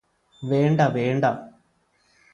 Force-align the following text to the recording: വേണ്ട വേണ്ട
വേണ്ട 0.43 0.81
വേണ്ട 0.81 1.25